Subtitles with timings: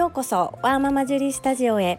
[0.00, 1.98] ようこそワーママジュリースタジオへ。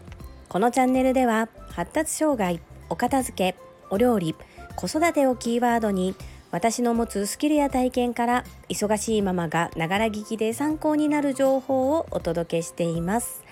[0.50, 3.56] このチャンネルでは発達障害お片付け
[3.92, 4.34] お料理
[4.76, 6.16] 子育てをキーワードに
[6.50, 13.44] 私の持つスキルや体験から忙しいママがながら聞きで参考になる情報をお届けしています。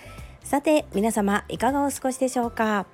[0.44, 2.88] さて皆様いかがお過ごしでしょうか？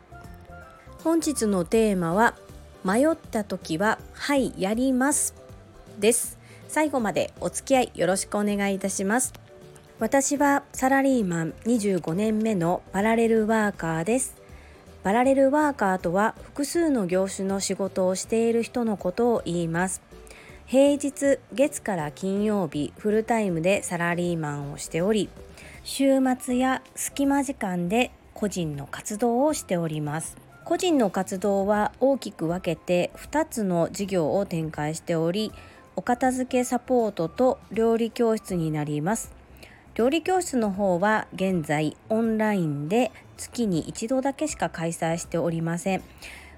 [1.05, 2.35] 本日のテーマは
[2.83, 5.33] 迷った時ははいやります。
[5.99, 6.37] です。
[6.67, 9.31] 最後までお付き合いよろしくお願いいたします。
[9.97, 14.35] 私はサラリーマン25年目のパラレルワーカーです。
[15.03, 20.01] パラレルワーカーとは複数の業種の仕事をしている人のことを言います。
[20.65, 25.29] 平日月から金曜日フルタイムでサラリーマンをしており
[25.85, 30.35] 週末や隙間時間で個人の活動をしております。
[30.65, 35.53] 個人の活動は大きく分けて2つの事業を展開しており
[35.95, 39.44] お片付けサポートと料理教室になります。
[39.95, 46.03] 料理教室の方は現在オンラインで月に一度だけしか開催しておりません。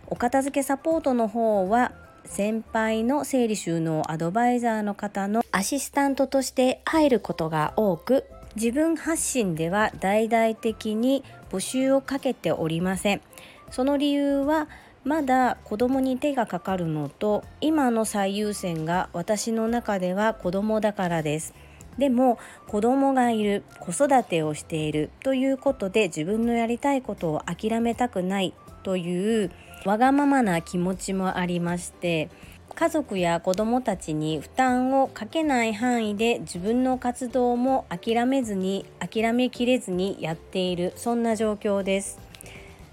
[0.08, 1.92] お片付けサポートの方は
[2.26, 13.22] 先輩の整理収納アドバイザーの方のアシスタントとして入ることが多く自分発信では大々的に募集をかけておりません。
[13.70, 14.68] その理由は
[15.04, 21.54] まだ子供に手がかかるのと今の最優先が私の中では子供だからです。
[21.98, 29.52] でも子供がいる子育てをしているということで自分のやりたいことを諦めたくないという
[29.86, 32.30] わがままな気持ちもありまして
[32.76, 42.20] 家族や子どもたちに負担をかけない範囲で自分の活動も諦めずに諦めきれずにやっているそんな状況です。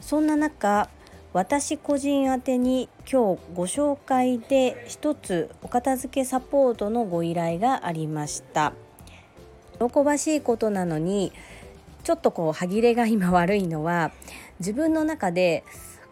[0.00, 0.88] そんな中
[1.34, 8.72] 私個人宛てに今日ご紹介で一つお片付けサポートのご依頼がありました。
[9.78, 11.32] 喜ばしいことなのに
[12.02, 14.12] ちょっとこう歯切れが今悪いのは
[14.60, 15.64] 自分の中で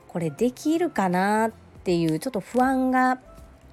[0.09, 1.53] これできるかなっ
[1.85, 3.19] ていうちょっと不安が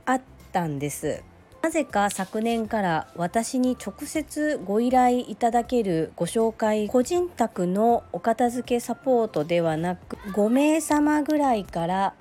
[0.05, 1.23] あったんです。
[1.61, 12.13] なぜか昨年から私に直接ご依頼いただけるご紹介個人宅のお片付けサポートではなく5名様ぐらいから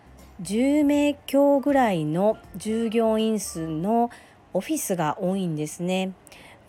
[0.43, 4.11] 10名強ぐらいの従業員数の
[4.53, 6.13] オフィスが多いんですね。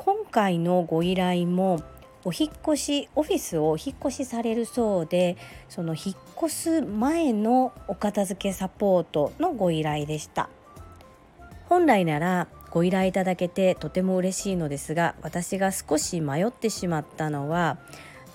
[0.02, 1.82] 今回のご依頼も
[2.24, 5.36] お引越しオフィスをお引越しされるそうで
[5.68, 10.50] その引っ越す前のお片付けサポートのご依頼でした。
[11.68, 17.78] 本来ならご依頼いただけてとても嬉しいのですが私が少し迷ってしまったのは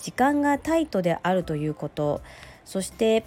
[0.03, 2.21] 時間がタイトであるということ。
[2.67, 3.25] そして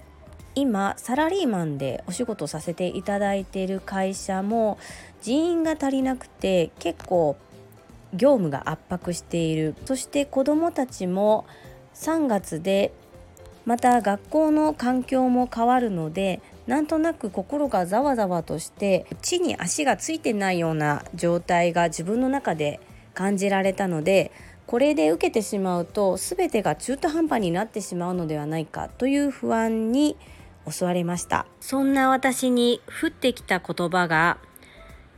[0.54, 4.78] 今サラリーマンでお仕事させていただいている会社も
[5.22, 7.36] 人員が足りなくて結構
[8.14, 9.76] 業務が圧迫している。
[9.86, 11.46] そして子どもたちも
[11.94, 12.94] 3月で
[13.66, 22.80] また学校の環境も変わるのでなんとなく心がざわざわとして地に足がついてないような状態が自分の中で
[23.14, 24.32] 感じられたので
[24.68, 30.16] これで受けてしまうと全てが中途半端になってしまうのではないかという不安に
[30.70, 31.46] 襲われました。
[31.62, 34.38] そんな私に降ってきた言葉が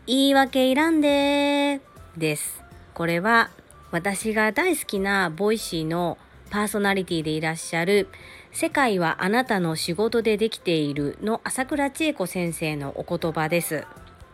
[0.06, 1.82] 言い訳いらんで
[2.16, 2.69] です。
[3.00, 3.50] これは
[3.92, 6.18] 私が大好きなボイシーの
[6.50, 8.10] パーソナリティでいらっしゃる
[8.52, 13.86] 世界はあなたの仕事でできているの朝倉千恵子先生のお言葉です。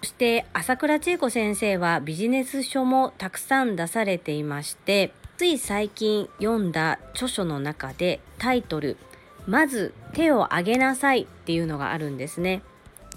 [0.02, 8.98] そして朝倉千恵子先生はビジネス書もたくさん出されていましてつい最近読んだ著書の中でタイトル
[9.46, 12.64] 「まず手を挙げなさい」っていうのがあるんですね。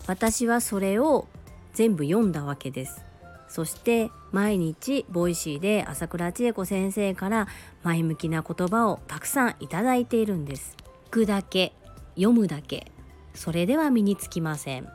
[0.07, 1.27] 私はそれを
[1.73, 3.08] 全部読んだわけです。
[3.49, 7.49] そして毎日ボイシーで朝倉千恵子先生から
[7.83, 10.77] 前向きな言葉をたくさんいただいているんです。
[11.07, 11.73] 聞くだけ
[12.15, 12.93] 読むだけ。
[13.35, 14.89] それでは身につきません。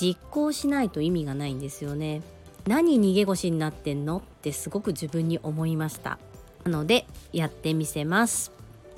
[0.00, 2.22] 実行しないと意味がないんですよね。
[2.66, 4.18] 何逃げ腰になってんの？
[4.18, 6.18] ってすごく自分に思いました。
[6.64, 8.52] なのでやってみせます。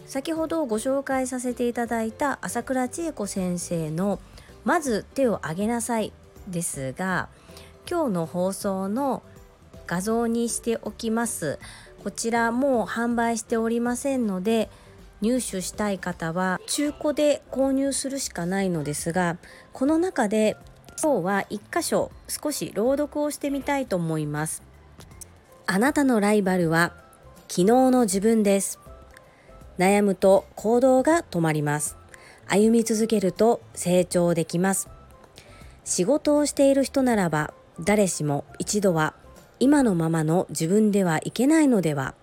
[0.06, 4.18] 先ほどご紹介させていただいた朝倉千恵子先生の
[4.64, 6.12] まず手を挙げなさい
[6.48, 7.28] ですが
[7.90, 9.22] 今日の放送の
[9.86, 11.58] 画像にしておきます。
[12.02, 14.68] こちらもう販売しておりませんので
[15.20, 19.36] 入手したい方は中古で購入するしかないのですが
[19.72, 20.56] この中で
[21.00, 24.62] 今日は1箇所少し朗読をしてみたいと思います。
[25.66, 26.92] あなたのライバルは
[27.48, 28.80] 昨日の自分です。
[29.78, 31.96] 悩むと行動が止まります。
[32.46, 34.88] 歩み続けると成長できます。
[35.84, 39.14] 仕事をしている人ならば誰しも一度は
[39.60, 42.14] 今のままの自分ではいけないのでは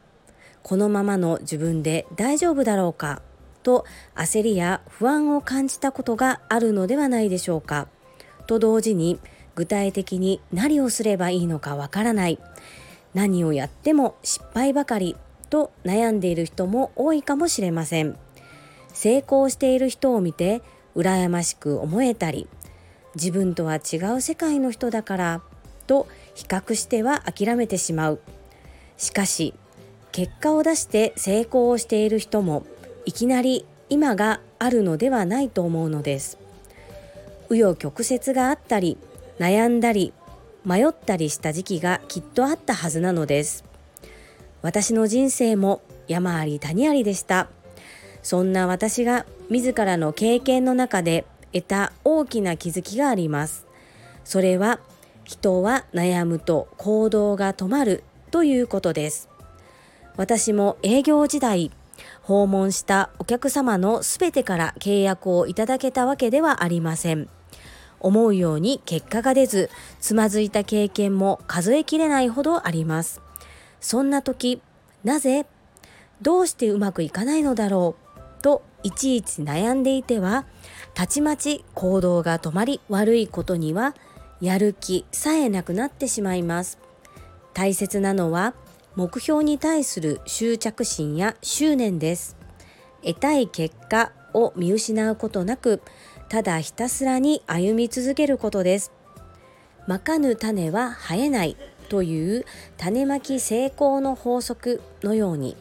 [0.63, 3.21] このままの自分で大丈夫だろうか
[3.63, 3.85] と
[4.15, 7.87] 焦りや不安を感じたことがあるのではないでしょうか
[8.47, 9.19] と同時に
[9.55, 12.39] 具体的に何をすればいいのかわからない
[13.13, 15.15] 何をやっても失敗ばかり
[15.49, 18.17] と悩んでいる人も多いかもしれません。
[18.93, 20.61] 成功している人を見て
[20.95, 22.47] 羨ましく思えたり
[23.21, 25.41] 自分とは違う世界の人だから
[25.87, 28.19] と比較しては諦めてしまう。
[28.97, 29.53] しかし
[30.11, 32.65] 結果を出して成功をしている人も
[33.05, 36.37] いきなり今があるのではないと思うのです。
[37.49, 38.97] 紆余曲折があったり
[39.39, 40.13] 悩んだり
[40.65, 43.63] 迷ったりした時期がきっとあったはずなのです。
[44.61, 47.49] 私の人生も山あり谷ありでした。
[48.21, 53.65] そんな私が自らの経験の中で得た大きな気づきがあります。
[54.23, 54.79] それは
[55.23, 59.29] 人は悩むと行動が止まるということです。
[60.17, 61.71] 私も営業時代
[62.23, 67.29] 訪問したお客様のすべてから契約をいただけたわけではありません。
[67.99, 69.69] 思うように結果が出ず
[69.99, 73.21] つまずいた経験も数えきれないほどあります。
[73.81, 74.61] そんな時
[75.03, 75.45] なぜ
[76.21, 78.08] どうしてうまくいかないのだろう。
[78.41, 80.45] といちいち悩んでいては
[80.93, 83.95] たちまち行動が止まり悪いことには
[84.41, 86.79] やる気さえなくなってしまいます。
[87.53, 88.53] 大切なのは
[88.95, 92.37] 目標に対する執着心や執念です。
[93.03, 95.81] 得たい結果を見失うことなく
[96.29, 98.91] ただひたすらに歩み続けることです。
[99.87, 101.57] まかぬ種は生えない
[101.89, 102.45] という
[102.77, 105.57] 種まき成功の法則のように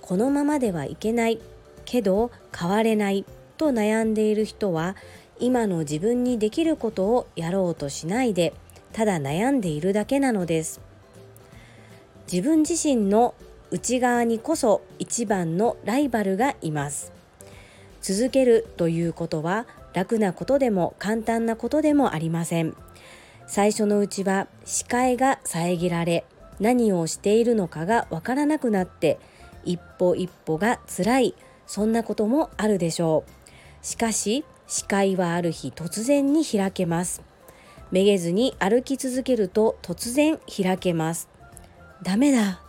[0.00, 1.40] このままではいけない
[1.90, 3.24] けど変われない
[3.56, 4.94] と悩んでいる人は
[5.40, 8.54] 今の自分にできることをやろうとしないで
[8.92, 10.80] ただ悩んでいるだけなのです。
[12.32, 13.34] 自分自身の
[13.72, 17.12] 内側にこそ一番のライバルがいます。
[18.00, 22.76] 続けるということは楽なことでも簡単なことでもありません。
[23.48, 26.24] 最初のうちは視界が遮られ
[26.60, 29.18] 何をしているのかがわからなくなって
[29.64, 31.34] 一歩一歩が辛い。
[31.70, 33.86] そんなこともあるでしょう。
[33.86, 37.22] しかし視界はある日突然に開けます。
[37.92, 41.28] めげずに歩き続けると突然開けます。
[42.02, 42.60] ダメだ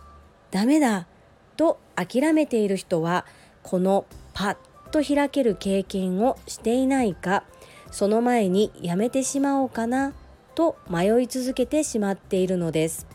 [0.52, 1.08] ダメだ
[1.56, 3.26] と諦めている人は
[3.64, 4.56] このパッ
[4.92, 7.42] と開ける経験をしていないか
[7.90, 10.12] その前にやめてしまおうかな
[10.54, 13.08] と迷い続けてしまっているのです。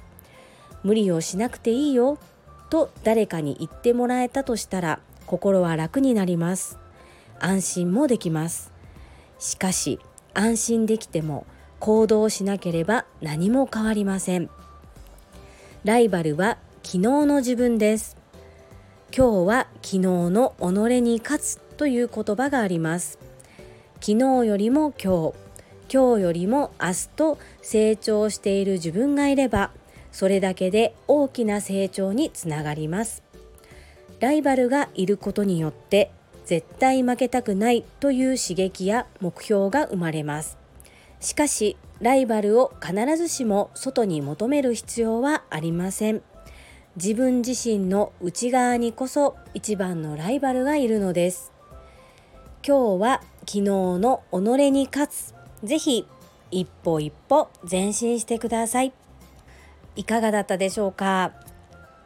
[0.84, 2.18] 無理をしなくていいよ
[2.69, 6.79] と誰かに言ってもらえたとしたら心は楽になります。
[7.39, 8.71] 安心もできます。
[9.38, 10.00] しかし
[10.33, 11.45] 安心できても
[11.79, 14.50] 行動しなければ何も変わりません。
[15.83, 18.18] ライバルは昨日の自分です。
[19.15, 23.19] 今日は昨日の己に勝つという言葉があります。
[24.00, 25.47] 昨日よりも今日
[25.94, 29.71] 今日よりも明日と成長している自分がいれば
[30.12, 33.26] それだけで大きな成長につながります。
[34.19, 36.12] ライバルがいることによって
[36.46, 40.58] 絶対負けたくないという刺激や目標が生まれます。
[41.19, 46.22] しかしライバルを必ずしも外に求める必要はありません。
[46.96, 51.51] 自分自身の内側にこそ一番のライバルがいるのです。
[52.65, 55.36] 今日は昨日の己に勝つ。
[55.63, 56.08] ぜひ
[56.50, 58.94] 一歩一歩前進してください。
[59.96, 61.34] いかがだったでしょうか？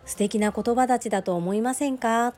[0.06, 2.34] 素敵な言葉たちだと思いませんか？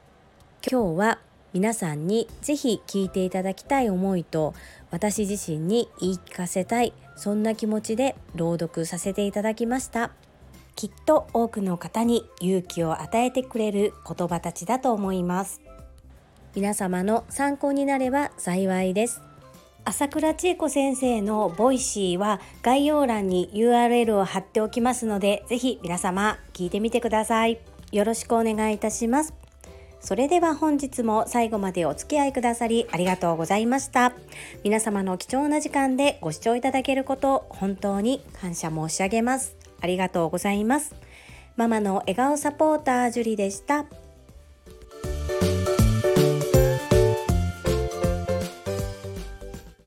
[0.70, 1.20] 今日は
[1.54, 4.54] 皆さんにぜひ聞いていただきたい思いと
[4.92, 10.12] 私自身に言い聞かせたいそんな気持ちで朗読させていただきました。
[10.76, 15.62] きっと多くの方に勇気を与えてくれる言葉たちだと思います。
[16.56, 19.22] 皆様の参考になれば幸いです。
[19.86, 27.60] 朝倉千恵子先生のボイシーは概要欄に URL を貼っておきますのでぜひ皆様聞いてみてください
[27.92, 29.34] よろしくお願いいたします
[30.04, 34.12] それでは本日も最後までお付き合いくださりありがとうございました。
[34.62, 39.56] 皆様の貴重な時間でご視聴いただけること本当に感謝申し上げます。
[39.80, 40.94] ありがとうございます。
[41.56, 43.86] ママの笑顔サポータージュリでした。